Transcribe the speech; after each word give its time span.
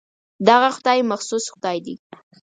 دغه 0.47 0.69
خدای 0.75 1.01
مخصوص 1.11 1.45
خدای 1.53 1.79
دی. 1.85 1.95